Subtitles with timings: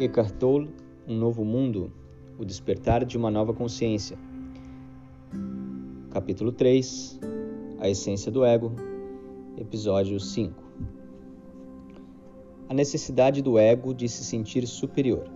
[0.00, 0.68] Eckhart Tolle,
[1.06, 1.92] Um Novo Mundo,
[2.36, 4.18] O Despertar de uma Nova Consciência.
[6.10, 7.20] Capítulo 3,
[7.78, 8.72] A Essência do Ego,
[9.56, 10.64] Episódio 5.
[12.68, 15.28] A necessidade do ego de se sentir superior.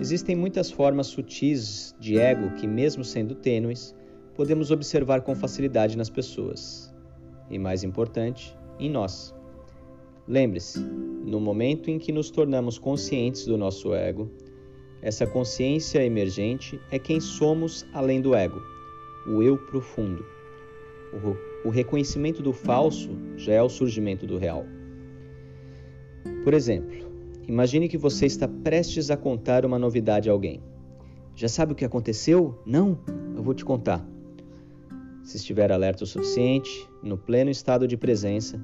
[0.00, 3.94] Existem muitas formas sutis de ego que, mesmo sendo tênues,
[4.34, 6.94] podemos observar com facilidade nas pessoas.
[7.50, 9.35] E mais importante, em nós.
[10.28, 14.28] Lembre-se, no momento em que nos tornamos conscientes do nosso ego,
[15.00, 18.60] essa consciência emergente é quem somos além do ego,
[19.28, 20.24] o eu profundo.
[21.64, 24.66] O, reconhecimento do falso já é o surgimento do real.
[26.42, 27.08] Por exemplo,
[27.46, 30.60] imagine que você está prestes a contar uma novidade a alguém.
[31.34, 32.58] Já sabe o que aconteceu?
[32.66, 32.98] Não?
[33.36, 34.04] Eu vou te contar.
[35.22, 38.60] Se estiver alerta o suficiente, no pleno estado de presença,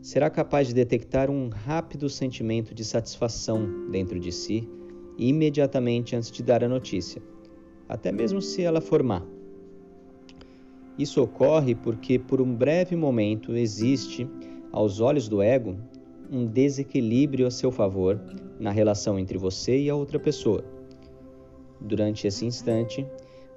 [0.00, 4.68] será capaz de detectar um rápido sentimento de satisfação dentro de si
[5.18, 7.20] imediatamente antes de dar a notícia,
[7.88, 9.22] até mesmo se ela for má.
[10.96, 14.28] Isso ocorre porque, por um breve momento, existe,
[14.70, 15.76] aos olhos do ego,
[16.30, 18.20] um desequilíbrio a seu favor
[18.60, 20.64] na relação entre você e a outra pessoa.
[21.80, 23.06] Durante esse instante,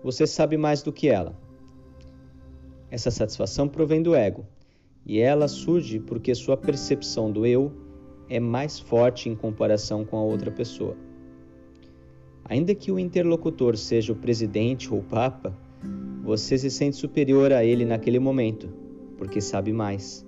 [0.03, 1.35] você sabe mais do que ela.
[2.89, 4.45] Essa satisfação provém do ego,
[5.05, 7.71] e ela surge porque sua percepção do eu
[8.29, 10.95] é mais forte em comparação com a outra pessoa.
[12.45, 15.57] Ainda que o interlocutor seja o presidente ou o papa,
[16.23, 18.69] você se sente superior a ele naquele momento,
[19.17, 20.25] porque sabe mais.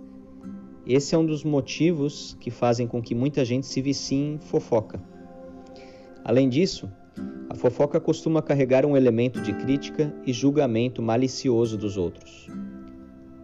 [0.85, 5.01] Esse é um dos motivos que fazem com que muita gente se vicie em fofoca.
[6.25, 6.89] Além disso,
[7.49, 12.47] a fofoca costuma carregar um elemento de crítica e julgamento malicioso dos outros.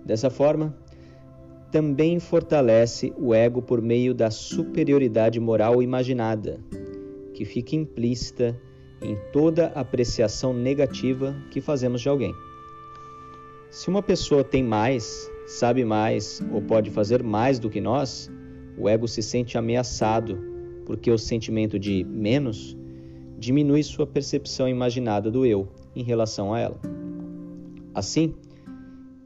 [0.05, 0.75] Dessa forma,
[1.71, 6.59] também fortalece o ego por meio da superioridade moral imaginada,
[7.33, 8.59] que fica implícita
[9.01, 12.33] em toda apreciação negativa que fazemos de alguém.
[13.69, 18.29] Se uma pessoa tem mais, sabe mais ou pode fazer mais do que nós,
[18.77, 20.37] o ego se sente ameaçado,
[20.85, 22.75] porque o sentimento de menos
[23.37, 26.79] diminui sua percepção imaginada do eu em relação a ela.
[27.93, 28.33] Assim,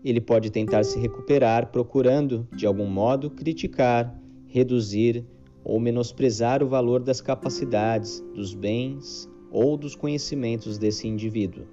[0.04, 4.14] ele pode tentar se recuperar procurando, de algum modo, criticar,
[4.48, 5.26] reduzir
[5.64, 11.64] ou menosprezar o valor das capacidades, dos bens ou dos conhecimentos desse indivíduo.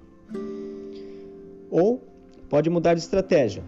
[1.69, 2.01] Ou
[2.49, 3.63] pode mudar de estratégia.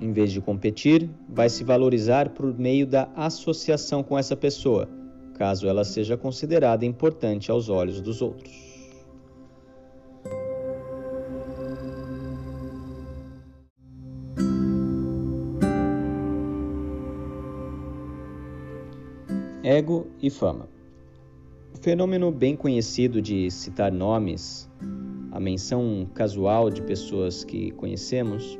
[0.00, 4.88] Em vez de competir, vai se valorizar por meio da associação com essa pessoa,
[5.34, 8.69] caso ela seja considerada importante aos olhos dos outros.
[19.62, 20.70] Ego e fama.
[21.74, 24.70] O fenômeno bem conhecido de citar nomes,
[25.30, 28.58] a menção casual de pessoas que conhecemos,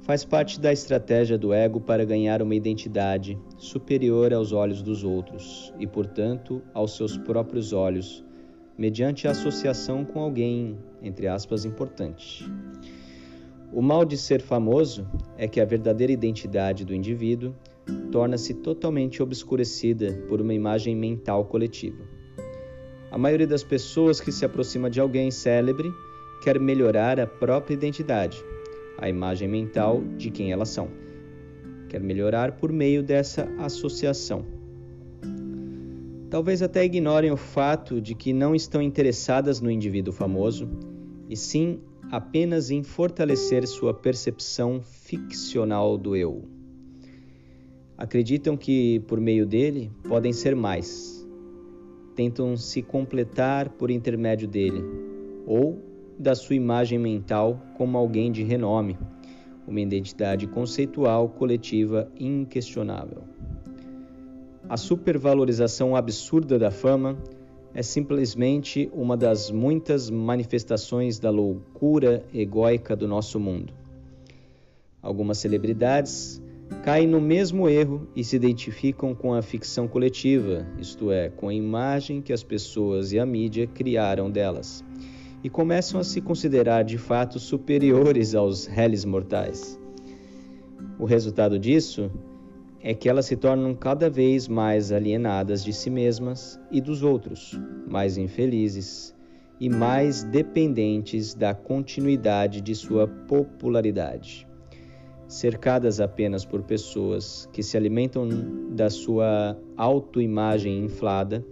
[0.00, 5.72] faz parte da estratégia do ego para ganhar uma identidade superior aos olhos dos outros
[5.78, 8.24] e, portanto, aos seus próprios olhos,
[8.76, 12.44] mediante a associação com alguém, entre aspas, importante.
[13.72, 15.06] O mal de ser famoso
[15.38, 17.54] é que a verdadeira identidade do indivíduo
[18.10, 22.02] torna-se totalmente obscurecida por uma imagem mental coletiva.
[23.10, 25.92] A maioria das pessoas que se aproxima de alguém célebre
[26.42, 28.42] quer melhorar a própria identidade,
[28.98, 30.88] a imagem mental de quem elas são.
[31.88, 34.44] Quer melhorar por meio dessa associação.
[36.28, 40.68] Talvez até ignorem o fato de que não estão interessadas no indivíduo famoso,
[41.28, 41.80] e sim
[42.10, 46.55] apenas em fortalecer sua percepção ficcional do eu
[47.96, 51.26] acreditam que por meio dele podem ser mais.
[52.14, 54.82] Tentam se completar por intermédio dele
[55.46, 55.78] ou
[56.18, 58.98] da sua imagem mental como alguém de renome,
[59.66, 63.22] uma identidade conceitual coletiva inquestionável.
[64.68, 67.16] A supervalorização absurda da fama
[67.74, 73.72] é simplesmente uma das muitas manifestações da loucura egóica do nosso mundo.
[75.02, 76.42] Algumas celebridades
[76.82, 81.54] caem no mesmo erro e se identificam com a ficção coletiva, isto é, com a
[81.54, 84.84] imagem que as pessoas e a mídia criaram delas,
[85.42, 89.78] e começam a se considerar de fato superiores aos réis mortais.
[90.98, 92.10] O resultado disso
[92.80, 97.58] é que elas se tornam cada vez mais alienadas de si mesmas e dos outros,
[97.88, 99.14] mais infelizes
[99.58, 104.45] e mais dependentes da continuidade de sua popularidade.
[105.28, 108.28] Cercadas apenas por pessoas que se alimentam
[108.70, 111.44] da sua autoimagem inflada,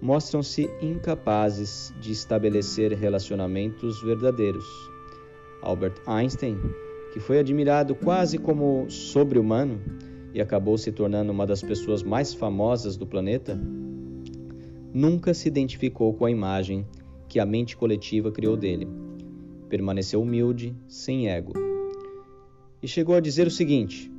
[0.00, 4.64] mostram-se incapazes de estabelecer relacionamentos verdadeiros.
[5.62, 6.56] Albert Einstein,
[7.12, 9.80] que foi admirado quase como sobre-humano
[10.32, 13.58] e acabou se tornando uma das pessoas mais famosas do planeta,
[14.92, 16.86] nunca se identificou com a imagem
[17.28, 18.86] que a mente coletiva criou dele.
[19.68, 21.67] Permaneceu humilde, sem ego.
[22.82, 24.10] E chegou a dizer o seguinte: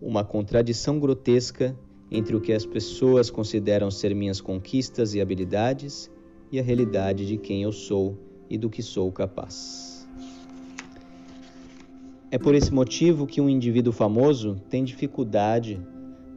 [0.00, 1.76] uma contradição grotesca
[2.10, 6.10] entre o que as pessoas consideram ser minhas conquistas e habilidades
[6.50, 8.18] e a realidade de quem eu sou
[8.48, 10.06] e do que sou capaz.
[12.30, 15.80] É por esse motivo que um indivíduo famoso tem dificuldade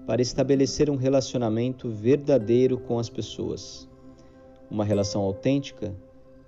[0.06, 3.90] para estabelecer um relacionamento verdadeiro com as pessoas.
[4.70, 5.96] Uma relação autêntica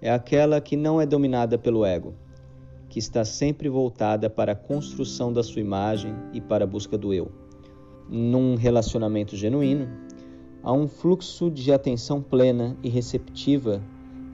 [0.02, 2.14] é aquela que não é dominada pelo ego,
[2.90, 7.14] que está sempre voltada para a construção da sua imagem e para a busca do
[7.14, 7.32] eu
[8.10, 9.88] num relacionamento genuíno,
[10.64, 13.82] há um fluxo de atenção plena e receptiva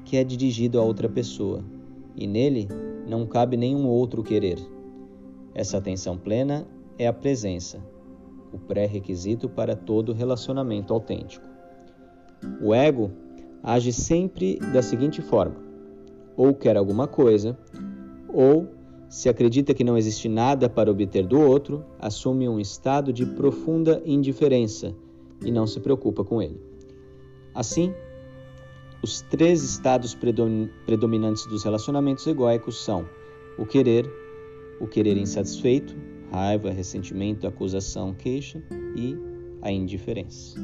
[0.05, 1.63] que é dirigido a outra pessoa,
[2.15, 2.67] e nele
[3.07, 4.59] não cabe nenhum outro querer.
[5.55, 6.67] Essa atenção plena
[6.97, 7.79] é a presença,
[8.51, 11.47] o pré-requisito para todo relacionamento autêntico.
[12.61, 13.11] O ego
[13.63, 15.55] age sempre da seguinte forma:
[16.35, 17.57] ou quer alguma coisa,
[18.33, 18.67] ou
[19.09, 24.01] se acredita que não existe nada para obter do outro, assume um estado de profunda
[24.05, 24.95] indiferença
[25.45, 26.59] e não se preocupa com ele.
[27.53, 27.93] Assim,
[29.03, 30.17] os três estados
[30.85, 33.07] predominantes dos relacionamentos egóicos são
[33.57, 34.09] o querer,
[34.79, 35.95] o querer insatisfeito,
[36.31, 38.63] raiva, ressentimento, acusação, queixa
[38.95, 39.15] e
[39.61, 40.59] a indiferença.